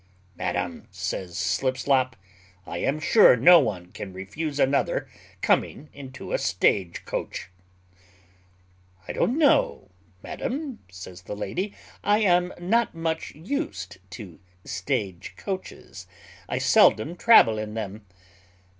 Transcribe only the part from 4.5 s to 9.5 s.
another coming into a stage coach." "I don't